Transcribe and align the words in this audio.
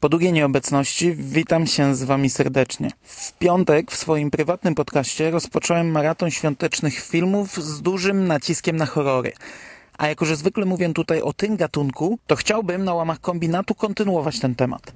Po 0.00 0.08
długiej 0.08 0.32
nieobecności 0.32 1.14
witam 1.14 1.66
się 1.66 1.94
z 1.94 2.02
Wami 2.02 2.30
serdecznie. 2.30 2.90
W 3.02 3.32
piątek 3.32 3.90
w 3.90 3.96
swoim 3.96 4.30
prywatnym 4.30 4.74
podcaście 4.74 5.30
rozpocząłem 5.30 5.90
maraton 5.90 6.30
świątecznych 6.30 7.00
filmów 7.00 7.56
z 7.56 7.82
dużym 7.82 8.26
naciskiem 8.26 8.76
na 8.76 8.86
horrory. 8.86 9.32
A 9.98 10.08
jako, 10.08 10.24
że 10.24 10.36
zwykle 10.36 10.64
mówię 10.64 10.92
tutaj 10.92 11.20
o 11.20 11.32
tym 11.32 11.56
gatunku, 11.56 12.18
to 12.26 12.36
chciałbym 12.36 12.84
na 12.84 12.94
łamach 12.94 13.20
kombinatu 13.20 13.74
kontynuować 13.74 14.40
ten 14.40 14.54
temat. 14.54 14.92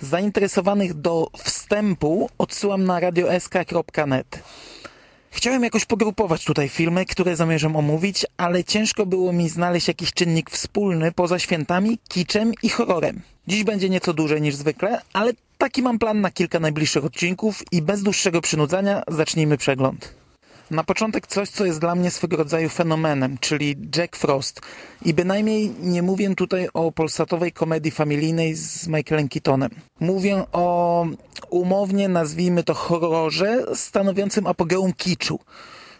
Zainteresowanych 0.00 0.94
do 0.94 1.28
wstępu 1.36 2.28
odsyłam 2.38 2.84
na 2.84 3.00
radiosk.net. 3.00 4.42
Chciałem 5.36 5.62
jakoś 5.64 5.84
pogrupować 5.84 6.44
tutaj 6.44 6.68
filmy, 6.68 7.06
które 7.06 7.36
zamierzam 7.36 7.76
omówić, 7.76 8.26
ale 8.36 8.64
ciężko 8.64 9.06
było 9.06 9.32
mi 9.32 9.48
znaleźć 9.48 9.88
jakiś 9.88 10.12
czynnik 10.12 10.50
wspólny 10.50 11.12
poza 11.12 11.38
świętami, 11.38 11.98
kiczem 12.08 12.52
i 12.62 12.68
horrorem. 12.68 13.20
Dziś 13.46 13.64
będzie 13.64 13.88
nieco 13.88 14.14
dłużej 14.14 14.42
niż 14.42 14.54
zwykle, 14.54 15.00
ale 15.12 15.32
taki 15.58 15.82
mam 15.82 15.98
plan 15.98 16.20
na 16.20 16.30
kilka 16.30 16.60
najbliższych 16.60 17.04
odcinków 17.04 17.62
i 17.72 17.82
bez 17.82 18.02
dłuższego 18.02 18.40
przynudzania 18.40 19.02
zacznijmy 19.08 19.56
przegląd. 19.58 20.14
Na 20.70 20.84
początek 20.84 21.26
coś, 21.26 21.48
co 21.50 21.64
jest 21.64 21.80
dla 21.80 21.94
mnie 21.94 22.10
swego 22.10 22.36
rodzaju 22.36 22.68
fenomenem, 22.68 23.38
czyli 23.38 23.76
Jack 23.96 24.16
Frost. 24.16 24.60
I 25.04 25.14
bynajmniej 25.14 25.72
nie 25.80 26.02
mówię 26.02 26.34
tutaj 26.34 26.68
o 26.74 26.92
polsatowej 26.92 27.52
komedii 27.52 27.90
familijnej 27.90 28.54
z 28.54 28.88
Michaelem 28.88 29.28
Keatonem. 29.28 29.70
Mówię 30.00 30.44
o 30.52 31.06
umownie 31.50 32.08
nazwijmy 32.08 32.62
to 32.62 32.74
horrorze 32.74 33.64
stanowiącym 33.74 34.46
apogeum 34.46 34.92
kiczu. 34.92 35.38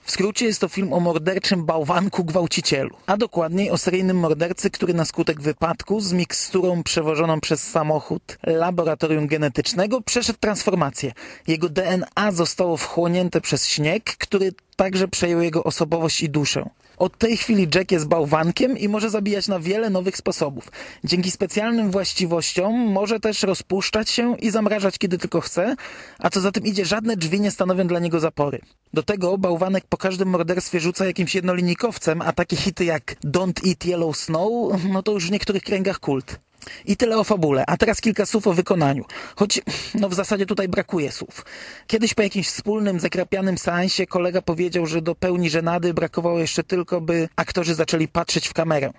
W 0.07 0.11
skrócie 0.11 0.47
jest 0.47 0.61
to 0.61 0.69
film 0.69 0.93
o 0.93 1.01
morderczym 1.01 1.65
bałwanku 1.65 2.25
gwałcicielu, 2.25 2.97
a 3.07 3.17
dokładniej 3.17 3.71
o 3.71 3.79
seryjnym 3.79 4.17
mordercy, 4.17 4.71
który 4.71 4.95
na 4.95 5.05
skutek 5.05 5.41
wypadku 5.41 6.01
z 6.01 6.13
miksturą 6.13 6.83
przewożoną 6.83 7.41
przez 7.41 7.71
samochód 7.71 8.39
laboratorium 8.43 9.27
genetycznego 9.27 10.01
przeszedł 10.01 10.39
transformację. 10.39 11.13
Jego 11.47 11.69
DNA 11.69 12.33
zostało 12.33 12.77
wchłonięte 12.77 13.41
przez 13.41 13.67
śnieg, 13.67 14.05
który 14.05 14.53
także 14.77 15.09
przejął 15.09 15.41
jego 15.41 15.65
osobowość 15.65 16.23
i 16.23 16.31
duszę. 16.31 16.69
Od 16.97 17.19
tej 17.19 17.37
chwili 17.37 17.69
Jack 17.75 17.93
jest 17.93 18.09
bałwankiem 18.09 18.79
i 18.79 18.89
może 18.89 19.11
zabijać 19.11 19.49
na 19.49 19.61
wiele 19.61 19.91
nowych 19.91 20.17
sposobów. 20.17 20.69
Dzięki 21.05 21.31
specjalnym 21.31 21.91
właściwościom 21.91 22.75
może 22.75 23.21
też 23.21 23.43
rozpuszczać 23.43 24.11
się 24.11 24.37
i 24.37 24.51
zamrażać 24.51 24.99
kiedy 24.99 25.19
tylko 25.19 25.41
chce, 25.41 25.77
a 26.19 26.31
co 26.31 26.41
za 26.41 26.53
tym 26.53 26.65
idzie, 26.65 26.85
żadne 26.85 27.17
drzwi 27.17 27.41
nie 27.41 27.51
stanowią 27.51 27.87
dla 27.87 27.99
niego 27.99 28.21
zapory. 28.21 28.61
Do 28.95 29.03
tego 29.03 29.39
bałwanek 29.39 29.85
po 29.89 29.97
każdym 29.97 30.29
morderstwie 30.29 30.81
rzuca 30.81 31.07
jakimś 31.07 31.35
jednolinijkowcem, 31.35 32.23
a 32.23 32.33
takie 32.33 32.57
hity 32.57 32.85
jak 32.85 33.17
Don't 33.25 33.69
Eat 33.69 33.85
Yellow 33.87 34.17
Snow, 34.17 34.85
no 34.93 35.03
to 35.03 35.13
już 35.13 35.27
w 35.27 35.31
niektórych 35.31 35.63
kręgach 35.63 36.01
kult. 36.01 36.39
I 36.85 36.97
tyle 36.97 37.19
o 37.19 37.25
fabule, 37.25 37.65
a 37.67 37.77
teraz 37.77 38.01
kilka 38.01 38.27
słów 38.27 38.47
o 38.47 38.53
wykonaniu. 38.53 39.05
Choć 39.37 39.61
no 39.95 40.09
w 40.09 40.15
zasadzie 40.15 40.47
tutaj 40.47 40.69
brakuje 40.69 41.13
słów. 41.13 41.45
Kiedyś 41.87 42.15
po 42.15 42.23
jakimś 42.23 42.49
wspólnym, 42.49 43.01
zakrapianym 43.01 43.59
seansie 43.59 44.07
kolega 44.07 44.43
powiedział, 44.43 44.87
że 44.87 45.03
do 45.03 45.15
pełni 45.15 45.51
żenady 45.51 45.95
brakowało 45.95 46.39
jeszcze 46.39 46.65
tylko, 46.65 47.01
by 47.01 47.29
aktorzy 47.37 47.75
zaczęli 47.75 48.09
patrzeć 48.09 48.49
w 48.49 48.53
kamerę. 48.53 48.93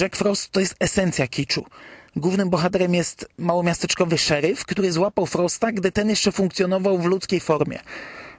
Jack 0.00 0.16
Frost 0.16 0.50
to 0.50 0.60
jest 0.60 0.74
esencja 0.80 1.28
kiczu. 1.28 1.64
Głównym 2.16 2.50
bohaterem 2.50 2.94
jest 2.94 3.28
małomiasteczkowy 3.38 4.18
szeryf, 4.18 4.64
który 4.64 4.92
złapał 4.92 5.26
Frosta, 5.26 5.72
gdy 5.72 5.92
ten 5.92 6.08
jeszcze 6.08 6.32
funkcjonował 6.32 6.98
w 6.98 7.04
ludzkiej 7.04 7.40
formie. 7.40 7.78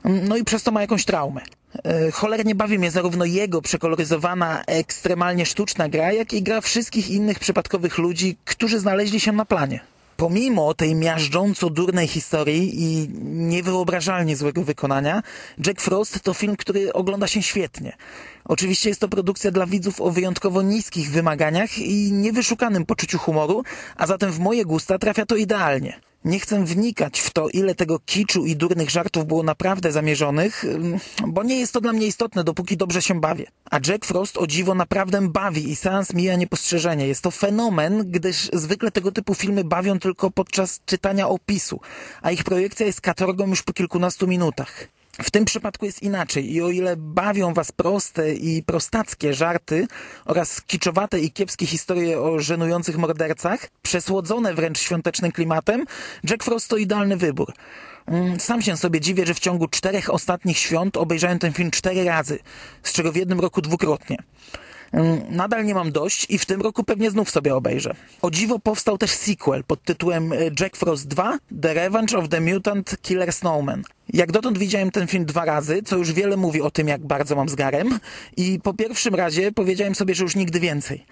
No 0.03 0.37
i 0.37 0.43
przez 0.43 0.63
to 0.63 0.71
ma 0.71 0.81
jakąś 0.81 1.05
traumę. 1.05 1.41
E, 1.83 2.11
cholernie 2.11 2.55
bawi 2.55 2.79
mnie 2.79 2.91
zarówno 2.91 3.25
jego 3.25 3.61
przekoloryzowana, 3.61 4.63
ekstremalnie 4.67 5.45
sztuczna 5.45 5.89
gra, 5.89 6.13
jak 6.13 6.33
i 6.33 6.43
gra 6.43 6.61
wszystkich 6.61 7.09
innych 7.09 7.39
przypadkowych 7.39 7.97
ludzi, 7.97 8.37
którzy 8.45 8.79
znaleźli 8.79 9.19
się 9.19 9.31
na 9.31 9.45
planie. 9.45 9.79
Pomimo 10.17 10.73
tej 10.73 10.95
miażdżąco 10.95 11.69
durnej 11.69 12.07
historii 12.07 12.83
i 12.83 13.09
niewyobrażalnie 13.23 14.35
złego 14.35 14.63
wykonania, 14.63 15.23
Jack 15.65 15.81
Frost 15.81 16.21
to 16.21 16.33
film, 16.33 16.55
który 16.55 16.93
ogląda 16.93 17.27
się 17.27 17.41
świetnie. 17.41 17.97
Oczywiście 18.45 18.89
jest 18.89 19.01
to 19.01 19.07
produkcja 19.07 19.51
dla 19.51 19.65
widzów 19.65 20.01
o 20.01 20.11
wyjątkowo 20.11 20.61
niskich 20.61 21.11
wymaganiach 21.11 21.77
i 21.77 22.11
niewyszukanym 22.11 22.85
poczuciu 22.85 23.17
humoru, 23.17 23.63
a 23.95 24.07
zatem 24.07 24.31
w 24.31 24.39
moje 24.39 24.65
gusta 24.65 24.97
trafia 24.97 25.25
to 25.25 25.35
idealnie. 25.35 25.99
Nie 26.25 26.39
chcę 26.39 26.65
wnikać 26.65 27.19
w 27.19 27.29
to, 27.29 27.49
ile 27.49 27.75
tego 27.75 27.99
kiczu 27.99 28.45
i 28.45 28.55
durnych 28.55 28.89
żartów 28.89 29.25
było 29.25 29.43
naprawdę 29.43 29.91
zamierzonych, 29.91 30.65
mm, 30.65 30.99
bo 31.27 31.43
nie 31.43 31.59
jest 31.59 31.73
to 31.73 31.81
dla 31.81 31.93
mnie 31.93 32.07
istotne, 32.07 32.43
dopóki 32.43 32.77
dobrze 32.77 33.01
się 33.01 33.19
bawię. 33.19 33.45
A 33.71 33.79
Jack 33.87 34.05
Frost 34.05 34.37
o 34.37 34.47
dziwo 34.47 34.75
naprawdę 34.75 35.29
bawi 35.29 35.69
i 35.69 35.75
seans 35.75 36.13
mija 36.13 36.35
niepostrzeżenie. 36.35 37.07
Jest 37.07 37.21
to 37.21 37.31
fenomen, 37.31 38.11
gdyż 38.11 38.49
zwykle 38.53 38.91
tego 38.91 39.11
typu 39.11 39.35
filmy 39.35 39.63
bawią 39.63 39.99
tylko 39.99 40.31
podczas 40.31 40.79
czytania 40.85 41.27
opisu, 41.27 41.79
a 42.21 42.31
ich 42.31 42.43
projekcja 42.43 42.85
jest 42.85 43.01
katorgą 43.01 43.47
już 43.47 43.63
po 43.63 43.73
kilkunastu 43.73 44.27
minutach. 44.27 44.87
W 45.23 45.31
tym 45.31 45.45
przypadku 45.45 45.85
jest 45.85 46.03
inaczej 46.03 46.53
i 46.53 46.61
o 46.61 46.69
ile 46.69 46.95
bawią 46.97 47.53
was 47.53 47.71
proste 47.71 48.33
i 48.33 48.63
prostackie 48.63 49.33
żarty 49.33 49.87
oraz 50.25 50.61
kiczowate 50.61 51.19
i 51.19 51.31
kiepskie 51.31 51.65
historie 51.65 52.21
o 52.21 52.39
żenujących 52.39 52.97
mordercach, 52.97 53.69
przesłodzone 53.81 54.53
wręcz 54.53 54.79
świątecznym 54.79 55.31
klimatem, 55.31 55.85
Jack 56.29 56.43
Frost 56.43 56.67
to 56.67 56.77
idealny 56.77 57.17
wybór. 57.17 57.53
Mm, 58.07 58.39
sam 58.39 58.61
się 58.61 58.77
sobie 58.77 59.01
dziwię, 59.01 59.25
że 59.25 59.33
w 59.33 59.39
ciągu 59.39 59.67
czterech 59.67 60.13
ostatnich 60.13 60.57
świąt 60.57 60.97
obejrzałem 60.97 61.39
ten 61.39 61.53
film 61.53 61.71
cztery 61.71 62.03
razy, 62.03 62.39
z 62.83 62.93
czego 62.93 63.11
w 63.11 63.15
jednym 63.15 63.39
roku 63.39 63.61
dwukrotnie. 63.61 64.17
Nadal 65.29 65.65
nie 65.65 65.73
mam 65.73 65.91
dość 65.91 66.25
i 66.29 66.37
w 66.37 66.45
tym 66.45 66.61
roku 66.61 66.83
pewnie 66.83 67.11
znów 67.11 67.29
sobie 67.29 67.55
obejrzę. 67.55 67.95
O 68.21 68.31
dziwo 68.31 68.59
powstał 68.59 68.97
też 68.97 69.11
sequel 69.11 69.63
pod 69.63 69.83
tytułem 69.83 70.33
y, 70.33 70.51
Jack 70.59 70.75
Frost 70.75 71.07
2 71.07 71.37
The 71.61 71.73
Revenge 71.73 72.17
of 72.17 72.29
the 72.29 72.41
Mutant 72.41 72.97
Killer 73.01 73.33
Snowman. 73.33 73.83
Jak 74.13 74.31
dotąd 74.31 74.57
widziałem 74.57 74.91
ten 74.91 75.07
film 75.07 75.25
dwa 75.25 75.45
razy, 75.45 75.83
co 75.83 75.97
już 75.97 76.13
wiele 76.13 76.37
mówi 76.37 76.61
o 76.61 76.71
tym, 76.71 76.87
jak 76.87 77.05
bardzo 77.05 77.35
mam 77.35 77.49
z 77.49 77.55
garem 77.55 77.99
i 78.37 78.59
po 78.63 78.73
pierwszym 78.73 79.15
razie 79.15 79.51
powiedziałem 79.51 79.95
sobie, 79.95 80.15
że 80.15 80.23
już 80.23 80.35
nigdy 80.35 80.59
więcej. 80.59 81.05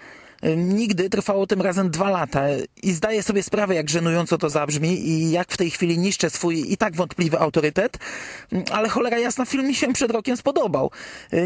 Nigdy 0.56 1.10
trwało 1.10 1.46
tym 1.46 1.62
razem 1.62 1.90
dwa 1.90 2.10
lata 2.10 2.42
i 2.82 2.92
zdaję 2.92 3.22
sobie 3.22 3.42
sprawę, 3.42 3.74
jak 3.74 3.90
żenująco 3.90 4.38
to 4.38 4.50
zabrzmi 4.50 5.08
i 5.08 5.30
jak 5.30 5.52
w 5.52 5.56
tej 5.56 5.70
chwili 5.70 5.98
niszczę 5.98 6.30
swój 6.30 6.72
i 6.72 6.76
tak 6.76 6.96
wątpliwy 6.96 7.38
autorytet, 7.38 7.98
ale 8.72 8.88
cholera 8.88 9.18
jasna, 9.18 9.44
film 9.44 9.66
mi 9.66 9.74
się 9.74 9.92
przed 9.92 10.10
rokiem 10.10 10.36
spodobał. 10.36 10.90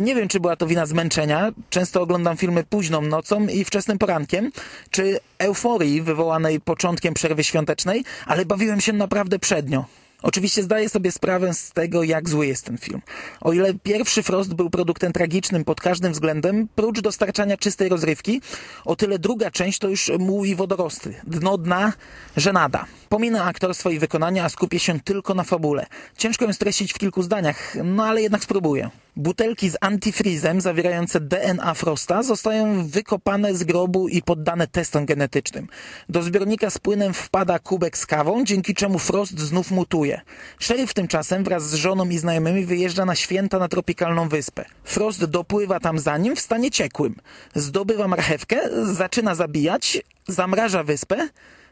Nie 0.03 0.15
wiem, 0.15 0.29
czy 0.29 0.41
była 0.41 0.57
to 0.57 0.67
wina 0.67 0.87
zmęczenia, 0.87 1.53
często 1.71 2.03
oglądam 2.03 2.37
filmy 2.37 2.65
późną 2.65 3.03
nocą 3.03 3.47
i 3.47 3.65
wczesnym 3.65 3.99
porankiem, 3.99 4.53
czy 4.91 5.21
euforii 5.39 6.03
wywołanej 6.03 6.61
początkiem 6.61 7.15
przerwy 7.15 7.45
świątecznej, 7.45 8.05
ale 8.27 8.45
bawiłem 8.45 8.81
się 8.81 8.93
naprawdę 8.93 9.39
przednio. 9.39 9.85
Oczywiście 10.23 10.63
zdaję 10.63 10.89
sobie 10.89 11.13
sprawę 11.13 11.55
z 11.55 11.73
tego, 11.73 12.03
jak 12.03 12.29
zły 12.29 12.47
jest 12.47 12.65
ten 12.65 12.79
film. 12.79 13.01
O 13.41 13.53
ile 13.53 13.75
pierwszy 13.75 14.23
Frost 14.23 14.55
był 14.55 14.71
produktem 14.71 15.13
tragicznym 15.13 15.65
pod 15.65 15.81
każdym 15.81 16.13
względem, 16.13 16.69
prócz 16.75 17.01
dostarczania 17.01 17.57
czystej 17.57 17.89
rozrywki, 17.89 18.41
o 18.85 18.97
tyle 18.97 19.19
druga 19.19 19.51
część 19.51 19.79
to 19.79 19.89
już 19.89 20.13
muł 20.19 20.45
i 20.45 20.55
wodorosty. 20.55 21.15
Dno 21.27 21.59
dna, 21.59 21.93
żenada. 22.37 22.85
Pominę 23.09 23.43
aktorstwo 23.43 23.91
i 23.91 23.99
wykonanie, 23.99 24.45
a 24.45 24.49
skupię 24.49 24.79
się 24.79 25.01
tylko 25.01 25.35
na 25.35 25.45
fabule. 25.45 25.87
Ciężko 26.17 26.45
ją 26.45 26.53
streścić 26.53 26.93
w 26.93 26.99
kilku 26.99 27.23
zdaniach, 27.23 27.77
no 27.85 28.05
ale 28.05 28.23
jednak 28.23 28.45
spróbuję. 28.45 28.91
Butelki 29.17 29.71
z 29.71 29.77
antifrizem 29.81 30.61
zawierające 30.61 31.21
DNA 31.21 31.75
Frosta 31.75 32.23
zostają 32.23 32.87
wykopane 32.89 33.55
z 33.55 33.65
grobu 33.65 34.09
i 34.09 34.23
poddane 34.23 34.67
testom 34.67 35.07
genetycznym. 35.07 35.67
Do 36.09 36.23
zbiornika 36.23 36.71
z 36.71 36.79
płynem 36.79 37.15
wpada 37.15 37.59
kubek 37.59 37.99
z 37.99 38.07
kawą, 38.07 38.45
dzięki 38.45 38.75
czemu 38.75 38.99
Frost 38.99 39.41
znów 39.41 39.71
mutuje. 39.71 40.21
Szeryf 40.59 40.95
tymczasem 40.95 41.45
wraz 41.45 41.71
z 41.71 41.75
żoną 41.75 42.09
i 42.09 42.19
znajomymi 42.19 42.65
wyjeżdża 42.65 43.05
na 43.05 43.15
święta 43.15 43.59
na 43.59 43.69
tropikalną 43.69 44.29
wyspę. 44.29 44.65
Frost 44.85 45.25
dopływa 45.25 45.81
tam 45.81 45.99
za 45.99 46.19
nim 46.19 46.37
w 46.37 46.41
stanie 46.41 46.71
ciekłym. 46.71 47.17
Zdobywa 47.55 48.09
marchewkę, 48.09 48.61
zaczyna 48.83 49.35
zabijać, 49.35 50.03
zamraża 50.29 50.83
wyspę, 50.85 51.29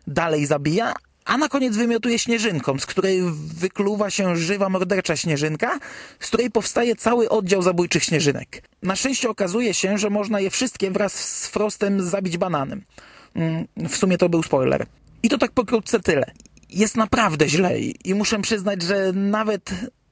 dalej 0.06 0.46
zabija, 0.46 0.94
a 1.30 1.38
na 1.38 1.48
koniec 1.48 1.76
wymiotuje 1.76 2.18
śnieżynką, 2.18 2.78
z 2.78 2.86
której 2.86 3.22
wykluwa 3.56 4.10
się 4.10 4.36
żywa 4.36 4.68
mordercza 4.68 5.16
śnieżynka, 5.16 5.78
z 6.20 6.28
której 6.28 6.50
powstaje 6.50 6.96
cały 6.96 7.28
oddział 7.28 7.62
zabójczych 7.62 8.04
śnieżynek. 8.04 8.62
Na 8.82 8.96
szczęście 8.96 9.30
okazuje 9.30 9.74
się, 9.74 9.98
że 9.98 10.10
można 10.10 10.40
je 10.40 10.50
wszystkie 10.50 10.90
wraz 10.90 11.14
z 11.14 11.46
Frostem 11.46 12.02
zabić 12.02 12.38
bananem. 12.38 12.84
Mm, 13.34 13.66
w 13.76 13.96
sumie 13.96 14.18
to 14.18 14.28
był 14.28 14.42
spoiler. 14.42 14.86
I 15.22 15.28
to 15.28 15.38
tak 15.38 15.52
pokrótce 15.52 16.00
tyle. 16.00 16.24
Jest 16.68 16.96
naprawdę 16.96 17.48
źle 17.48 17.80
i 17.80 18.14
muszę 18.14 18.40
przyznać, 18.40 18.82
że 18.82 19.12
nawet 19.12 19.70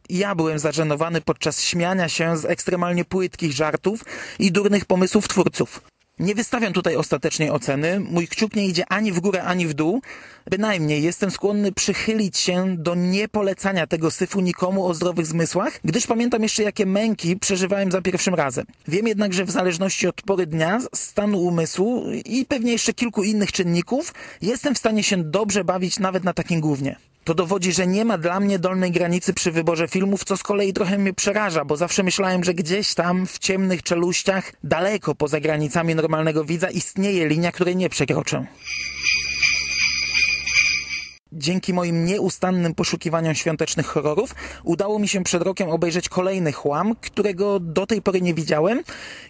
ja 0.08 0.34
byłem 0.34 0.58
zażenowany 0.58 1.20
podczas 1.20 1.62
śmiania 1.62 2.08
się 2.08 2.36
z 2.36 2.44
ekstremalnie 2.44 3.04
płytkich 3.04 3.52
żartów 3.52 4.04
i 4.38 4.52
durnych 4.52 4.84
pomysłów 4.84 5.28
twórców. 5.28 5.80
Nie 6.20 6.34
wystawiam 6.34 6.72
tutaj 6.72 6.96
ostatecznej 6.96 7.50
oceny. 7.50 8.00
Mój 8.00 8.28
kciuk 8.28 8.56
nie 8.56 8.66
idzie 8.66 8.84
ani 8.88 9.12
w 9.12 9.20
górę, 9.20 9.42
ani 9.42 9.66
w 9.66 9.74
dół. 9.74 10.02
Bynajmniej 10.50 11.02
jestem 11.02 11.30
skłonny 11.30 11.72
przychylić 11.72 12.38
się 12.38 12.76
do 12.76 12.94
niepolecania 12.94 13.86
tego 13.86 14.10
syfu 14.10 14.40
nikomu 14.40 14.86
o 14.86 14.94
zdrowych 14.94 15.26
zmysłach, 15.26 15.80
gdyż 15.84 16.06
pamiętam 16.06 16.42
jeszcze 16.42 16.62
jakie 16.62 16.86
męki 16.86 17.36
przeżywałem 17.36 17.92
za 17.92 18.02
pierwszym 18.02 18.34
razem. 18.34 18.64
Wiem 18.88 19.06
jednak, 19.06 19.32
że 19.32 19.44
w 19.44 19.50
zależności 19.50 20.06
od 20.06 20.22
pory 20.22 20.46
dnia, 20.46 20.78
stanu 20.94 21.38
umysłu 21.38 22.04
i 22.24 22.46
pewnie 22.46 22.72
jeszcze 22.72 22.94
kilku 22.94 23.22
innych 23.22 23.52
czynników, 23.52 24.14
jestem 24.42 24.74
w 24.74 24.78
stanie 24.78 25.02
się 25.02 25.16
dobrze 25.16 25.64
bawić 25.64 25.98
nawet 25.98 26.24
na 26.24 26.32
takim 26.32 26.60
głównie. 26.60 26.96
To 27.28 27.34
dowodzi, 27.34 27.72
że 27.72 27.86
nie 27.86 28.04
ma 28.04 28.18
dla 28.18 28.40
mnie 28.40 28.58
dolnej 28.58 28.92
granicy 28.92 29.34
przy 29.34 29.52
wyborze 29.52 29.88
filmów, 29.88 30.24
co 30.24 30.36
z 30.36 30.42
kolei 30.42 30.72
trochę 30.72 30.98
mnie 30.98 31.12
przeraża, 31.12 31.64
bo 31.64 31.76
zawsze 31.76 32.02
myślałem, 32.02 32.44
że 32.44 32.54
gdzieś 32.54 32.94
tam 32.94 33.26
w 33.26 33.38
ciemnych 33.38 33.82
czeluściach, 33.82 34.52
daleko 34.64 35.14
poza 35.14 35.40
granicami 35.40 35.94
normalnego 35.94 36.44
widza, 36.44 36.70
istnieje 36.70 37.28
linia, 37.28 37.52
której 37.52 37.76
nie 37.76 37.88
przekroczę. 37.88 38.46
Dzięki 41.32 41.74
moim 41.74 42.04
nieustannym 42.04 42.74
poszukiwaniom 42.74 43.34
świątecznych 43.34 43.86
horrorów 43.86 44.34
udało 44.64 44.98
mi 44.98 45.08
się 45.08 45.24
przed 45.24 45.42
rokiem 45.42 45.70
obejrzeć 45.70 46.08
kolejny 46.08 46.52
chłam, 46.52 46.94
którego 47.00 47.60
do 47.60 47.86
tej 47.86 48.02
pory 48.02 48.20
nie 48.20 48.34
widziałem 48.34 48.82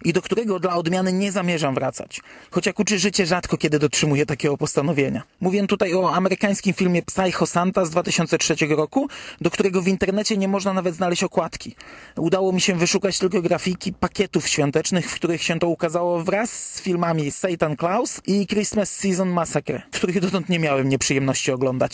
i 0.04 0.12
do 0.12 0.22
którego 0.22 0.60
dla 0.60 0.76
odmiany 0.76 1.12
nie 1.12 1.32
zamierzam 1.32 1.74
wracać. 1.74 2.20
Choć 2.50 2.66
jak 2.66 2.78
uczy 2.78 2.98
życie 2.98 3.26
rzadko 3.26 3.56
kiedy 3.56 3.78
dotrzymuję 3.78 4.26
takiego 4.26 4.56
postanowienia. 4.56 5.22
Mówię 5.40 5.66
tutaj 5.66 5.94
o 5.94 6.14
amerykańskim 6.14 6.74
filmie 6.74 7.02
Psycho 7.02 7.46
Santa 7.46 7.84
z 7.84 7.90
2003 7.90 8.54
roku, 8.68 9.08
do 9.40 9.50
którego 9.50 9.82
w 9.82 9.88
internecie 9.88 10.36
nie 10.36 10.48
można 10.48 10.72
nawet 10.72 10.94
znaleźć 10.94 11.24
okładki. 11.24 11.76
Udało 12.16 12.52
mi 12.52 12.60
się 12.60 12.74
wyszukać 12.74 13.18
tylko 13.18 13.42
grafiki 13.42 13.92
pakietów 13.92 14.48
świątecznych, 14.48 15.10
w 15.10 15.14
których 15.14 15.42
się 15.42 15.58
to 15.58 15.68
ukazało 15.68 16.24
wraz 16.24 16.74
z 16.74 16.80
filmami 16.80 17.30
Satan 17.30 17.76
Claus 17.76 18.20
i 18.26 18.46
Christmas 18.46 18.90
Season 18.90 19.28
Massacre, 19.28 19.82
których 19.90 20.20
dotąd 20.20 20.48
nie 20.48 20.58
miałem 20.58 20.88
nieprzyjemności 20.88 21.52
oglądać. 21.52 21.88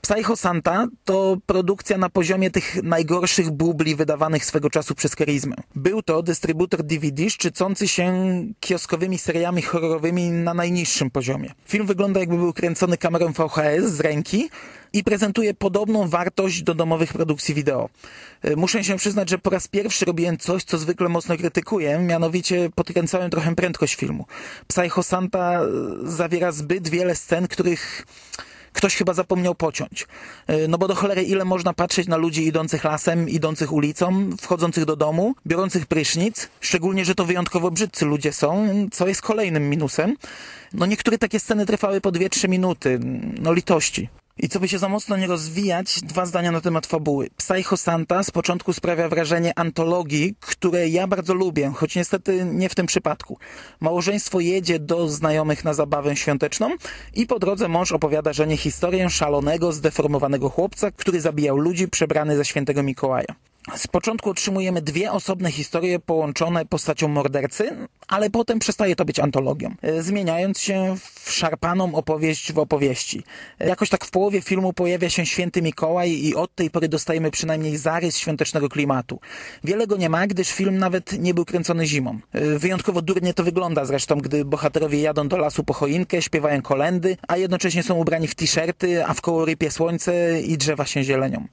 Psycho 0.00 0.36
Santa 0.36 0.86
to 1.04 1.36
produkcja 1.46 1.98
na 1.98 2.08
poziomie 2.08 2.50
tych 2.50 2.82
najgorszych 2.82 3.50
bubli 3.50 3.96
wydawanych 3.96 4.44
swego 4.44 4.70
czasu 4.70 4.94
przez 4.94 5.14
Charizmę. 5.14 5.56
Był 5.74 6.02
to 6.02 6.22
dystrybutor 6.22 6.82
DVD 6.82 7.30
szczycący 7.30 7.88
się 7.88 8.14
kioskowymi 8.60 9.18
seriami 9.18 9.62
horrorowymi 9.62 10.30
na 10.30 10.54
najniższym 10.54 11.10
poziomie. 11.10 11.50
Film 11.66 11.86
wygląda 11.86 12.20
jakby 12.20 12.36
był 12.36 12.52
kręcony 12.52 12.98
kamerą 12.98 13.32
VHS 13.32 13.84
z 13.84 14.00
ręki, 14.00 14.50
i 14.94 15.04
prezentuje 15.04 15.54
podobną 15.54 16.08
wartość 16.08 16.62
do 16.62 16.74
domowych 16.74 17.12
produkcji 17.12 17.54
wideo. 17.54 17.88
E, 18.42 18.56
muszę 18.56 18.84
się 18.84 18.96
przyznać, 18.96 19.30
że 19.30 19.38
po 19.38 19.50
raz 19.50 19.68
pierwszy 19.68 20.04
robiłem 20.04 20.38
coś, 20.38 20.64
co 20.64 20.78
zwykle 20.78 21.08
mocno 21.08 21.36
krytykuję, 21.36 21.98
mianowicie 21.98 22.70
podkręcałem 22.74 23.30
trochę 23.30 23.54
prędkość 23.54 23.94
filmu. 23.94 24.26
Psycho 24.66 25.02
Santa 25.02 25.60
e, 25.60 25.66
zawiera 26.02 26.52
zbyt 26.52 26.88
wiele 26.88 27.14
scen, 27.14 27.48
których 27.48 28.06
ktoś 28.74 28.96
chyba 28.96 29.14
zapomniał 29.14 29.54
pociąć. 29.54 30.06
E, 30.46 30.68
no 30.68 30.78
bo 30.78 30.88
do 30.88 30.94
cholery 30.94 31.22
ile 31.22 31.44
można 31.44 31.72
patrzeć 31.72 32.08
na 32.08 32.16
ludzi 32.16 32.46
idących 32.46 32.84
lasem, 32.84 33.28
idących 33.28 33.72
ulicą, 33.72 34.30
wchodzących 34.40 34.84
do 34.84 34.96
domu, 34.96 35.34
biorących 35.46 35.86
prysznic, 35.86 36.48
szczególnie, 36.60 37.04
że 37.04 37.14
to 37.14 37.24
wyjątkowo 37.24 37.70
brzydcy 37.70 38.04
ludzie 38.04 38.32
są, 38.32 38.68
co 38.92 39.08
jest 39.08 39.22
kolejnym 39.22 39.70
minusem. 39.70 40.16
No 40.72 40.86
niektóre 40.86 41.18
takie 41.18 41.40
sceny 41.40 41.66
trwały 41.66 42.00
po 42.00 42.12
2-3 42.12 42.48
minuty, 42.48 43.00
no 43.40 43.52
litości. 43.52 44.08
I 44.38 44.48
co 44.48 44.60
by 44.60 44.68
się 44.68 44.78
za 44.78 44.88
mocno 44.88 45.16
nie 45.16 45.26
rozwijać, 45.26 46.00
dwa 46.02 46.26
zdania 46.26 46.52
na 46.52 46.60
temat 46.60 46.86
fabuły. 46.86 47.28
Psycho 47.36 47.76
Santa 47.76 48.22
z 48.22 48.30
początku 48.30 48.72
sprawia 48.72 49.08
wrażenie 49.08 49.58
antologii, 49.58 50.34
które 50.40 50.88
ja 50.88 51.06
bardzo 51.06 51.34
lubię, 51.34 51.72
choć 51.74 51.96
niestety 51.96 52.44
nie 52.44 52.68
w 52.68 52.74
tym 52.74 52.86
przypadku. 52.86 53.38
Małżeństwo 53.80 54.40
jedzie 54.40 54.78
do 54.78 55.08
znajomych 55.08 55.64
na 55.64 55.74
zabawę 55.74 56.16
świąteczną 56.16 56.70
i 57.14 57.26
po 57.26 57.38
drodze 57.38 57.68
mąż 57.68 57.92
opowiada 57.92 58.32
żonie 58.32 58.56
historię 58.56 59.10
szalonego, 59.10 59.72
zdeformowanego 59.72 60.50
chłopca, 60.50 60.90
który 60.90 61.20
zabijał 61.20 61.56
ludzi 61.56 61.88
przebrany 61.88 62.36
za 62.36 62.44
świętego 62.44 62.82
Mikołaja. 62.82 63.34
Z 63.72 63.86
początku 63.86 64.30
otrzymujemy 64.30 64.82
dwie 64.82 65.12
osobne 65.12 65.52
historie 65.52 65.98
połączone 65.98 66.66
postacią 66.66 67.08
mordercy, 67.08 67.76
ale 68.08 68.30
potem 68.30 68.58
przestaje 68.58 68.96
to 68.96 69.04
być 69.04 69.18
antologią, 69.18 69.74
e, 69.82 70.02
zmieniając 70.02 70.60
się 70.60 70.96
w 71.14 71.30
szarpaną 71.30 71.94
opowieść 71.94 72.52
w 72.52 72.58
opowieści. 72.58 73.22
E, 73.60 73.68
jakoś 73.68 73.88
tak 73.88 74.04
w 74.04 74.10
połowie 74.10 74.40
filmu 74.40 74.72
pojawia 74.72 75.10
się 75.10 75.26
święty 75.26 75.62
Mikołaj 75.62 76.10
i 76.10 76.34
od 76.34 76.54
tej 76.54 76.70
pory 76.70 76.88
dostajemy 76.88 77.30
przynajmniej 77.30 77.76
zarys 77.76 78.18
świątecznego 78.18 78.68
klimatu. 78.68 79.20
Wiele 79.64 79.86
go 79.86 79.96
nie 79.96 80.08
ma, 80.08 80.26
gdyż 80.26 80.52
film 80.52 80.78
nawet 80.78 81.18
nie 81.18 81.34
był 81.34 81.44
kręcony 81.44 81.86
zimą. 81.86 82.18
E, 82.32 82.58
wyjątkowo 82.58 83.02
durnie 83.02 83.34
to 83.34 83.44
wygląda 83.44 83.84
zresztą, 83.84 84.18
gdy 84.18 84.44
bohaterowie 84.44 85.00
jadą 85.00 85.28
do 85.28 85.36
lasu 85.36 85.64
po 85.64 85.72
choinkę, 85.72 86.22
śpiewają 86.22 86.62
kolendy, 86.62 87.16
a 87.28 87.36
jednocześnie 87.36 87.82
są 87.82 87.94
ubrani 87.94 88.28
w 88.28 88.34
t-shirty, 88.34 89.06
a 89.06 89.14
w 89.14 89.20
koło 89.20 89.44
rypie 89.44 89.70
słońce 89.70 90.40
i 90.40 90.58
drzewa 90.58 90.86
się 90.86 91.04
zielenią. 91.04 91.46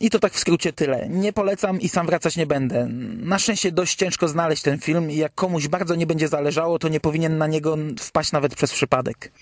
I 0.00 0.10
to 0.10 0.18
tak 0.18 0.32
w 0.32 0.38
skrócie 0.38 0.72
tyle. 0.72 1.08
Nie 1.08 1.32
polecam 1.32 1.80
i 1.80 1.88
sam 1.88 2.06
wracać 2.06 2.36
nie 2.36 2.46
będę. 2.46 2.88
Na 3.16 3.38
szczęście 3.38 3.72
dość 3.72 3.94
ciężko 3.94 4.28
znaleźć 4.28 4.62
ten 4.62 4.78
film 4.78 5.10
i 5.10 5.16
jak 5.16 5.34
komuś 5.34 5.68
bardzo 5.68 5.94
nie 5.94 6.06
będzie 6.06 6.28
zależało, 6.28 6.78
to 6.78 6.88
nie 6.88 7.00
powinien 7.00 7.38
na 7.38 7.46
niego 7.46 7.76
wpaść 7.98 8.32
nawet 8.32 8.54
przez 8.54 8.72
przypadek. 8.72 9.32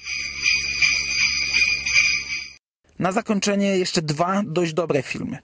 Na 2.99 3.12
zakończenie 3.12 3.79
jeszcze 3.79 4.02
dwa 4.02 4.43
dość 4.46 4.73
dobre 4.73 5.02
filmy. 5.02 5.38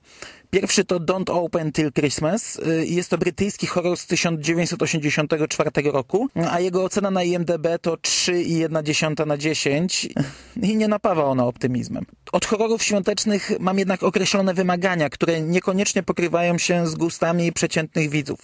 Pierwszy 0.51 0.85
to 0.85 0.99
Don't 0.99 1.31
Open 1.31 1.71
Till 1.71 1.91
Christmas. 1.91 2.59
Y, 2.59 2.85
jest 2.85 3.09
to 3.09 3.17
brytyjski 3.17 3.67
horror 3.67 3.97
z 3.97 4.07
1984 4.07 5.71
roku, 5.91 6.29
a 6.51 6.59
jego 6.59 6.83
ocena 6.83 7.11
na 7.11 7.23
IMDb 7.23 7.67
to 7.81 7.93
3,1 7.93 9.27
na 9.27 9.37
10 9.37 10.09
i 10.63 10.75
nie 10.75 10.87
napawa 10.87 11.23
ona 11.23 11.45
optymizmem. 11.45 12.05
Od 12.31 12.45
horrorów 12.45 12.83
świątecznych 12.83 13.51
mam 13.59 13.79
jednak 13.79 14.03
określone 14.03 14.53
wymagania, 14.53 15.09
które 15.09 15.41
niekoniecznie 15.41 16.03
pokrywają 16.03 16.57
się 16.57 16.87
z 16.87 16.95
gustami 16.95 17.53
przeciętnych 17.53 18.09
widzów. 18.09 18.39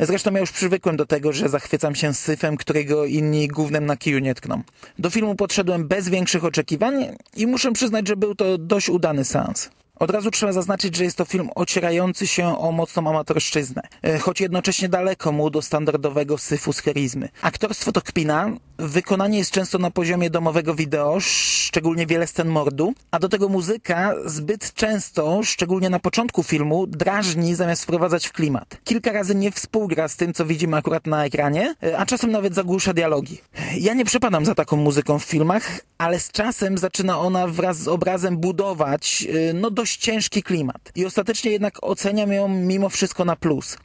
Zresztą 0.00 0.32
ja 0.32 0.40
już 0.40 0.52
przywykłem 0.52 0.96
do 0.96 1.06
tego, 1.06 1.32
że 1.32 1.48
zachwycam 1.48 1.94
się 1.94 2.14
syfem, 2.14 2.56
którego 2.56 3.04
inni 3.04 3.48
głównym 3.48 3.86
na 3.86 3.96
kiju 3.96 4.18
nie 4.18 4.34
tkną. 4.34 4.62
Do 4.98 5.10
filmu 5.10 5.34
podszedłem 5.34 5.88
bez 5.88 6.08
większych 6.08 6.44
oczekiwań 6.44 7.16
i 7.36 7.46
muszę 7.46 7.72
przyznać, 7.72 8.08
że 8.08 8.16
był 8.16 8.34
to 8.34 8.58
dość 8.58 8.88
udany 8.88 9.24
seans. 9.24 9.70
Od 9.98 10.10
razu 10.10 10.30
trzeba 10.30 10.52
zaznaczyć, 10.52 10.96
że 10.96 11.04
jest 11.04 11.16
to 11.16 11.24
film 11.24 11.50
ocierający 11.54 12.26
się 12.26 12.58
o 12.58 12.72
mocną 12.72 13.10
amatorszczyznę, 13.10 13.82
e, 14.02 14.18
choć 14.18 14.40
jednocześnie 14.40 14.88
daleko 14.88 15.32
mu 15.32 15.50
do 15.50 15.62
standardowego 15.62 16.38
syfu 16.38 16.72
z 16.72 16.80
charizmy. 16.80 17.28
Aktorstwo 17.42 17.92
to 17.92 18.00
kpina, 18.00 18.50
wykonanie 18.78 19.38
jest 19.38 19.50
często 19.50 19.78
na 19.78 19.90
poziomie 19.90 20.30
domowego 20.30 20.74
wideo, 20.74 21.16
szczególnie 21.20 22.06
wiele 22.06 22.26
scen 22.26 22.48
mordu, 22.48 22.94
a 23.10 23.18
do 23.18 23.28
tego 23.28 23.48
muzyka 23.48 24.14
zbyt 24.26 24.74
często, 24.74 25.42
szczególnie 25.42 25.90
na 25.90 25.98
początku 25.98 26.42
filmu, 26.42 26.86
drażni 26.86 27.54
zamiast 27.54 27.82
wprowadzać 27.82 28.26
w 28.26 28.32
klimat. 28.32 28.76
Kilka 28.84 29.12
razy 29.12 29.34
nie 29.34 29.52
współgra 29.52 30.08
z 30.08 30.16
tym, 30.16 30.34
co 30.34 30.46
widzimy 30.46 30.76
akurat 30.76 31.06
na 31.06 31.24
ekranie, 31.24 31.74
a 31.96 32.06
czasem 32.06 32.30
nawet 32.30 32.54
zagłusza 32.54 32.94
dialogi. 32.94 33.38
Ja 33.78 33.94
nie 33.94 34.04
przepadam 34.04 34.44
za 34.44 34.54
taką 34.54 34.76
muzyką 34.76 35.18
w 35.18 35.24
filmach, 35.24 35.80
ale 35.98 36.20
z 36.20 36.30
czasem 36.30 36.78
zaczyna 36.78 37.18
ona 37.18 37.46
wraz 37.46 37.78
z 37.78 37.88
obrazem 37.88 38.38
budować, 38.38 39.26
e, 39.50 39.52
no 39.52 39.70
dość 39.70 39.88
dość 39.88 40.00
ciężki 40.00 40.42
klimat. 40.42 40.92
I 40.94 41.06
ostatecznie 41.06 41.50
jednak 41.50 41.78
oceniam 41.82 42.32
ją 42.32 42.48
mimo 42.48 42.88
wszystko 42.88 43.24
na 43.24 43.36
plus. 43.36 43.76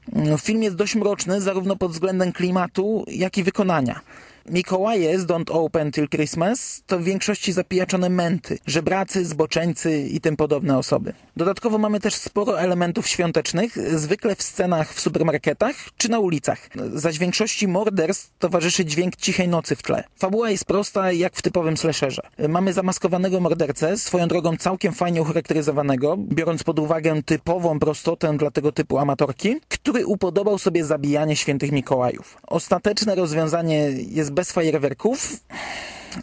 Film 0.42 0.64
jest 0.64 0.76
dość 0.76 0.96
mroczny 0.96 1.42
zarówno 1.42 1.76
pod 1.76 1.92
względem 1.92 2.32
klimatu, 2.32 3.06
jak 3.08 3.38
i 3.38 3.44
wykonania. 3.44 4.02
Mikołaje 4.50 5.20
z 5.20 5.26
Don't 5.26 5.52
Open 5.52 5.92
Till 5.92 6.10
Christmas 6.10 6.84
to 6.88 7.00
w 7.00 7.04
większości 7.04 7.54
zapijaczone 7.54 8.10
menty, 8.10 8.58
żebracy, 8.68 9.26
zboczeńcy 9.26 10.02
i 10.02 10.22
tym 10.22 10.38
podobne 10.38 10.78
osoby. 10.78 11.14
Dodatkowo 11.38 11.78
mamy 11.78 12.00
też 12.00 12.16
sporo 12.16 12.62
elementów 12.62 13.08
świątecznych, 13.08 13.98
zwykle 14.00 14.36
w 14.36 14.44
scenach 14.44 14.94
w 14.94 15.00
supermarketach 15.02 15.76
czy 15.98 16.10
na 16.10 16.20
ulicach. 16.20 16.70
Zaś 16.94 17.20
większości 17.20 17.68
morderstw 17.68 18.32
towarzyszy 18.40 18.86
dźwięk 18.86 19.16
cichej 19.16 19.48
nocy 19.48 19.76
w 19.76 19.82
tle. 19.82 20.04
Fabuła 20.16 20.50
jest 20.50 20.66
prosta 20.66 21.12
jak 21.12 21.36
w 21.36 21.42
typowym 21.42 21.78
slasherze. 21.78 22.22
Mamy 22.50 22.74
zamaskowanego 22.74 23.40
mordercę, 23.40 23.98
swoją 23.98 24.28
drogą 24.28 24.58
całkiem 24.58 24.94
fajnie 24.94 25.22
ucharakteryzowanego, 25.22 26.18
biorąc 26.18 26.64
pod 26.64 26.80
uwagę 26.80 27.24
typową 27.24 27.80
prostotę 27.80 28.38
dla 28.38 28.52
tego 28.52 28.72
typu 28.72 28.98
amatorki, 28.98 29.56
który 29.68 30.06
upodobał 30.06 30.58
sobie 30.58 30.86
zabijanie 30.86 31.36
świętych 31.36 31.72
Mikołajów. 31.72 32.38
Ostateczne 32.48 33.16
rozwiązanie 33.16 33.90
jest 34.10 34.33
bez 34.34 34.52
fajerwerków, 34.52 35.38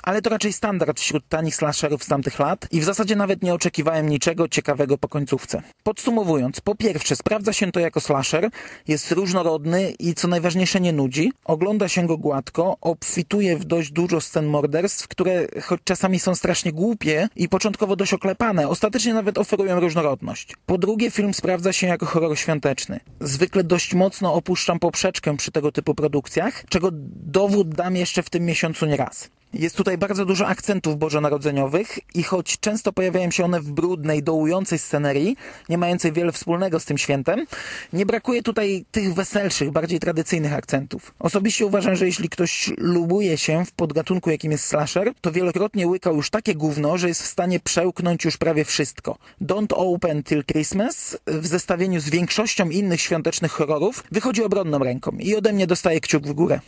ale 0.02 0.22
to 0.22 0.30
raczej 0.30 0.52
standard 0.52 1.00
wśród 1.00 1.28
tanich 1.28 1.54
slasherów 1.54 2.04
z 2.04 2.06
tamtych 2.06 2.38
lat 2.38 2.66
i 2.70 2.80
w 2.80 2.84
zasadzie 2.84 3.16
nawet 3.16 3.42
nie 3.42 3.54
oczekiwałem 3.54 4.08
niczego 4.08 4.48
ciekawego 4.48 4.98
po 4.98 5.08
końcówce. 5.08 5.62
Podsumowując, 5.82 6.60
po 6.60 6.74
pierwsze 6.74 7.16
sprawdza 7.16 7.52
się 7.52 7.72
to 7.72 7.80
jako 7.80 8.00
slasher, 8.00 8.50
jest 8.88 9.12
różnorodny 9.12 9.90
i 9.90 10.14
co 10.14 10.28
najważniejsze 10.28 10.80
nie 10.80 10.92
nudzi, 10.92 11.32
ogląda 11.44 11.88
się 11.88 12.06
go 12.06 12.18
gładko, 12.18 12.76
obfituje 12.80 13.56
w 13.56 13.64
dość 13.64 13.92
dużo 13.92 14.20
scen 14.20 14.46
morderstw, 14.46 15.08
które 15.08 15.46
choć 15.62 15.80
czasami 15.84 16.18
są 16.18 16.34
strasznie 16.34 16.72
głupie 16.72 17.28
i 17.36 17.48
początkowo 17.48 17.96
dość 17.96 18.14
oklepane, 18.14 18.68
ostatecznie 18.68 19.14
nawet 19.14 19.38
oferują 19.38 19.80
różnorodność. 19.80 20.56
Po 20.66 20.78
drugie 20.78 21.10
film 21.10 21.34
sprawdza 21.34 21.72
się 21.72 21.86
jako 21.86 22.06
horror 22.06 22.38
świąteczny. 22.38 23.00
Zwykle 23.20 23.64
dość 23.64 23.94
mocno 23.94 24.34
opuszczam 24.34 24.78
poprzeczkę 24.78 25.36
przy 25.36 25.52
tego 25.52 25.72
typu 25.72 25.94
produkcjach, 25.94 26.64
czego 26.68 26.88
dowód 27.26 27.74
dam 27.74 27.96
jeszcze 27.96 28.22
w 28.22 28.30
tym 28.30 28.44
miesiącu 28.44 28.86
nieraz. 28.86 29.30
Jest 29.54 29.76
tutaj 29.76 29.98
bardzo 29.98 30.26
dużo 30.26 30.46
akcentów 30.46 30.98
bożonarodzeniowych 30.98 31.98
i 32.14 32.22
choć 32.22 32.60
często 32.60 32.92
pojawiają 32.92 33.30
się 33.30 33.44
one 33.44 33.60
w 33.60 33.72
brudnej, 33.72 34.22
dołującej 34.22 34.78
scenerii, 34.78 35.36
nie 35.68 35.78
mającej 35.78 36.12
wiele 36.12 36.32
wspólnego 36.32 36.80
z 36.80 36.84
tym 36.84 36.98
świętem, 36.98 37.46
nie 37.92 38.06
brakuje 38.06 38.42
tutaj 38.42 38.84
tych 38.90 39.14
weselszych, 39.14 39.70
bardziej 39.70 40.00
tradycyjnych 40.00 40.52
akcentów. 40.52 41.14
Osobiście 41.18 41.66
uważam, 41.66 41.96
że 41.96 42.06
jeśli 42.06 42.28
ktoś 42.28 42.70
lubuje 42.78 43.38
się 43.38 43.64
w 43.64 43.72
podgatunku, 43.72 44.30
jakim 44.30 44.52
jest 44.52 44.64
slasher, 44.64 45.12
to 45.20 45.32
wielokrotnie 45.32 45.86
łykał 45.88 46.16
już 46.16 46.30
takie 46.30 46.54
gówno, 46.54 46.98
że 46.98 47.08
jest 47.08 47.22
w 47.22 47.26
stanie 47.26 47.60
przełknąć 47.60 48.24
już 48.24 48.36
prawie 48.36 48.64
wszystko. 48.64 49.18
Don't 49.42 49.72
Open 49.74 50.22
Till 50.22 50.44
Christmas 50.44 51.18
w 51.26 51.46
zestawieniu 51.46 52.00
z 52.00 52.10
większością 52.10 52.68
innych 52.68 53.00
świątecznych 53.00 53.52
horrorów 53.52 54.04
wychodzi 54.12 54.44
obronną 54.44 54.78
ręką 54.78 55.10
i 55.18 55.36
ode 55.36 55.52
mnie 55.52 55.66
dostaje 55.66 56.00
kciuk 56.00 56.26
w 56.26 56.32
górę. 56.32 56.60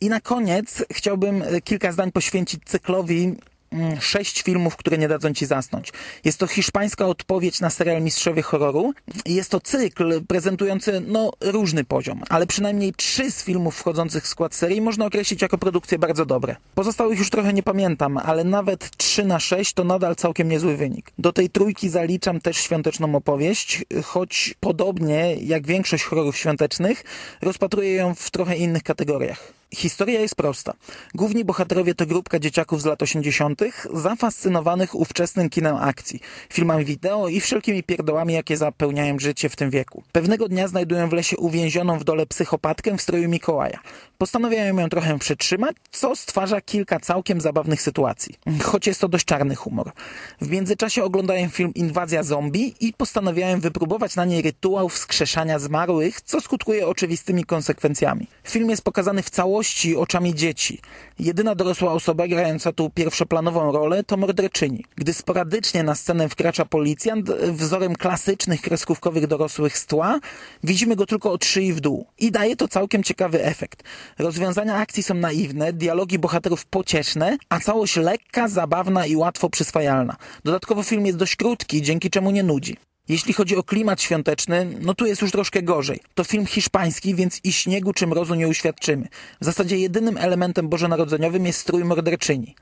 I 0.00 0.08
na 0.08 0.20
koniec 0.20 0.84
chciałbym 0.92 1.42
e, 1.42 1.60
kilka 1.60 1.92
zdań 1.92 2.12
poświęcić 2.12 2.60
cyklowi 2.64 3.34
mm, 3.72 4.00
sześć 4.00 4.42
filmów, 4.42 4.76
które 4.76 4.98
nie 4.98 5.08
dadzą 5.08 5.34
ci 5.34 5.46
zasnąć. 5.46 5.92
Jest 6.24 6.38
to 6.38 6.46
hiszpańska 6.46 7.06
odpowiedź 7.06 7.60
na 7.60 7.70
serial 7.70 8.02
Mistrzowie 8.02 8.42
Horroru. 8.42 8.92
Jest 9.26 9.50
to 9.50 9.60
cykl 9.60 10.24
prezentujący 10.24 11.02
no, 11.06 11.30
różny 11.40 11.84
poziom, 11.84 12.22
ale 12.28 12.46
przynajmniej 12.46 12.92
trzy 12.92 13.30
z 13.30 13.44
filmów 13.44 13.76
wchodzących 13.76 14.24
w 14.24 14.26
skład 14.26 14.54
serii 14.54 14.80
można 14.80 15.06
określić 15.06 15.42
jako 15.42 15.58
produkcje 15.58 15.98
bardzo 15.98 16.26
dobre. 16.26 16.56
Pozostałych 16.74 17.18
już 17.18 17.30
trochę 17.30 17.52
nie 17.52 17.62
pamiętam, 17.62 18.18
ale 18.18 18.44
nawet 18.44 18.96
3 18.96 19.24
na 19.24 19.40
6 19.40 19.72
to 19.72 19.84
nadal 19.84 20.16
całkiem 20.16 20.48
niezły 20.48 20.76
wynik. 20.76 21.10
Do 21.18 21.32
tej 21.32 21.50
trójki 21.50 21.88
zaliczam 21.88 22.40
też 22.40 22.56
świąteczną 22.56 23.14
opowieść, 23.14 23.84
choć 24.04 24.54
podobnie 24.60 25.34
jak 25.34 25.66
większość 25.66 26.04
horrorów 26.04 26.36
świątecznych, 26.36 27.04
rozpatruję 27.42 27.94
ją 27.94 28.14
w 28.14 28.30
trochę 28.30 28.56
innych 28.56 28.82
kategoriach. 28.82 29.58
Historia 29.74 30.20
jest 30.20 30.34
prosta. 30.34 30.74
Główni 31.14 31.44
bohaterowie 31.44 31.94
to 31.94 32.06
grupka 32.06 32.38
dzieciaków 32.38 32.82
z 32.82 32.84
lat 32.84 33.02
80., 33.02 33.60
zafascynowanych 33.94 34.94
ówczesnym 34.94 35.50
kinem 35.50 35.76
akcji, 35.76 36.20
filmami 36.52 36.84
wideo 36.84 37.28
i 37.28 37.40
wszelkimi 37.40 37.82
pierdołami, 37.82 38.34
jakie 38.34 38.56
zapełniają 38.56 39.18
życie 39.18 39.48
w 39.48 39.56
tym 39.56 39.70
wieku. 39.70 40.02
Pewnego 40.12 40.48
dnia 40.48 40.68
znajdują 40.68 41.08
w 41.08 41.12
lesie 41.12 41.36
uwięzioną 41.36 41.98
w 41.98 42.04
dole 42.04 42.26
psychopatkę 42.26 42.96
w 42.96 43.02
stroju 43.02 43.28
Mikołaja. 43.28 43.78
Postanawiają 44.18 44.78
ją 44.78 44.88
trochę 44.88 45.18
przetrzymać, 45.18 45.76
co 45.90 46.16
stwarza 46.16 46.60
kilka 46.60 47.00
całkiem 47.00 47.40
zabawnych 47.40 47.82
sytuacji. 47.82 48.34
Choć 48.62 48.86
jest 48.86 49.00
to 49.00 49.08
dość 49.08 49.24
czarny 49.24 49.54
humor. 49.54 49.92
W 50.40 50.50
międzyczasie 50.50 51.04
oglądają 51.04 51.48
film 51.48 51.74
Inwazja 51.74 52.22
zombie 52.22 52.74
i 52.80 52.92
postanawiają 52.92 53.60
wypróbować 53.60 54.16
na 54.16 54.24
niej 54.24 54.42
rytuał 54.42 54.88
wskrzeszania 54.88 55.58
zmarłych, 55.58 56.20
co 56.20 56.40
skutkuje 56.40 56.88
oczywistymi 56.88 57.44
konsekwencjami. 57.44 58.26
Film 58.44 58.70
jest 58.70 58.82
pokazany 58.82 59.22
w 59.22 59.30
całości 59.30 59.57
całości 59.58 59.96
oczami 59.96 60.34
dzieci. 60.34 60.80
Jedyna 61.18 61.54
dorosła 61.54 61.92
osoba 61.92 62.28
grająca 62.28 62.72
tu 62.72 62.90
pierwszoplanową 62.90 63.72
rolę 63.72 64.04
to 64.04 64.16
morderczyni. 64.16 64.84
Gdy 64.96 65.14
sporadycznie 65.14 65.82
na 65.82 65.94
scenę 65.94 66.28
wkracza 66.28 66.64
policjant, 66.64 67.30
wzorem 67.30 67.96
klasycznych 67.96 68.60
kreskówkowych 68.60 69.26
dorosłych 69.26 69.78
z 69.78 69.86
tła, 69.86 70.18
widzimy 70.64 70.96
go 70.96 71.06
tylko 71.06 71.32
od 71.32 71.44
szyi 71.44 71.72
w 71.72 71.80
dół. 71.80 72.06
I 72.18 72.30
daje 72.30 72.56
to 72.56 72.68
całkiem 72.68 73.02
ciekawy 73.02 73.44
efekt. 73.44 73.82
Rozwiązania 74.18 74.76
akcji 74.76 75.02
są 75.02 75.14
naiwne, 75.14 75.72
dialogi 75.72 76.18
bohaterów 76.18 76.66
pocieszne, 76.66 77.36
a 77.48 77.60
całość 77.60 77.96
lekka, 77.96 78.48
zabawna 78.48 79.06
i 79.06 79.16
łatwo 79.16 79.50
przyswajalna. 79.50 80.16
Dodatkowo 80.44 80.82
film 80.82 81.06
jest 81.06 81.18
dość 81.18 81.36
krótki, 81.36 81.82
dzięki 81.82 82.10
czemu 82.10 82.30
nie 82.30 82.42
nudzi. 82.42 82.76
Jeśli 83.08 83.32
chodzi 83.32 83.56
o 83.56 83.62
klimat 83.62 84.02
świąteczny, 84.02 84.66
no 84.80 84.94
tu 84.94 85.06
jest 85.06 85.22
już 85.22 85.30
troszkę 85.30 85.62
gorzej. 85.62 86.00
To 86.14 86.24
film 86.24 86.46
hiszpański, 86.46 87.14
więc 87.14 87.40
i 87.44 87.52
śniegu 87.52 87.92
czy 87.92 88.06
mrozu 88.06 88.34
nie 88.34 88.48
uświadczymy. 88.48 89.08
W 89.40 89.44
zasadzie 89.44 89.78
jedynym 89.78 90.16
elementem 90.16 90.68
bożonarodzeniowym 90.68 91.46
jest 91.46 91.58
strój 91.58 91.84
morderczyni. 91.84 92.54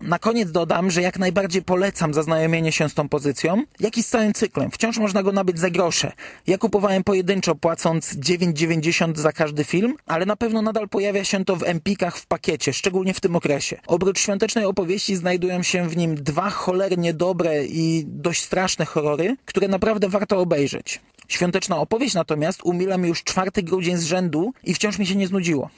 Na 0.00 0.18
koniec 0.18 0.50
dodam, 0.52 0.90
że 0.90 1.02
jak 1.02 1.18
najbardziej 1.18 1.62
polecam 1.62 2.14
zaznajomienie 2.14 2.72
się 2.72 2.88
z 2.88 2.94
tą 2.94 3.08
pozycją, 3.08 3.62
jak 3.80 3.98
i 3.98 4.02
z 4.02 4.08
całym 4.08 4.32
cyklem. 4.32 4.70
Wciąż 4.70 4.98
można 4.98 5.22
go 5.22 5.32
nabyć 5.32 5.58
za 5.58 5.70
grosze. 5.70 6.12
Ja 6.46 6.58
kupowałem 6.58 7.04
pojedynczo, 7.04 7.54
płacąc 7.54 8.16
9,90 8.16 9.16
za 9.16 9.32
każdy 9.32 9.64
film, 9.64 9.94
ale 10.06 10.26
na 10.26 10.36
pewno 10.36 10.62
nadal 10.62 10.88
pojawia 10.88 11.24
się 11.24 11.44
to 11.44 11.56
w 11.56 11.62
Empikach 11.62 12.16
w 12.16 12.26
pakiecie, 12.26 12.72
szczególnie 12.72 13.14
w 13.14 13.20
tym 13.20 13.36
okresie. 13.36 13.80
Oprócz 13.86 14.20
świątecznej 14.20 14.64
opowieści 14.64 15.16
znajdują 15.16 15.62
się 15.62 15.88
w 15.88 15.96
nim 15.96 16.14
dwa 16.14 16.50
cholernie 16.50 17.14
dobre 17.14 17.64
i 17.64 18.04
dość 18.06 18.42
straszne 18.42 18.84
horrory, 18.84 19.36
które 19.44 19.68
naprawdę 19.68 20.08
warto 20.08 20.38
obejrzeć. 20.38 21.00
Świąteczna 21.28 21.76
opowieść 21.76 22.14
natomiast 22.14 22.60
umila 22.64 22.98
mi 22.98 23.08
już 23.08 23.24
czwarty 23.24 23.62
grudzień 23.62 23.96
z 23.96 24.04
rzędu 24.04 24.52
i 24.64 24.74
wciąż 24.74 24.98
mi 24.98 25.06
się 25.06 25.16
nie 25.16 25.26
znudziło. 25.26 25.70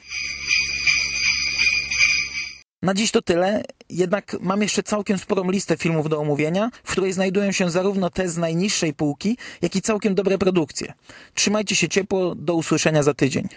Na 2.81 2.93
dziś 2.93 3.11
to 3.11 3.21
tyle, 3.21 3.63
jednak 3.91 4.35
mam 4.39 4.61
jeszcze 4.61 4.83
całkiem 4.83 5.17
sporą 5.17 5.51
listę 5.51 5.77
filmów 5.77 6.09
do 6.09 6.19
omówienia, 6.19 6.69
w 6.83 6.91
której 6.91 7.13
znajdują 7.13 7.51
się 7.51 7.69
zarówno 7.69 8.09
te 8.09 8.29
z 8.29 8.37
najniższej 8.37 8.93
półki, 8.93 9.37
jak 9.61 9.75
i 9.75 9.81
całkiem 9.81 10.15
dobre 10.15 10.37
produkcje. 10.37 10.93
Trzymajcie 11.33 11.75
się 11.75 11.89
ciepło, 11.89 12.35
do 12.35 12.55
usłyszenia 12.55 13.03
za 13.03 13.13
tydzień. 13.13 13.47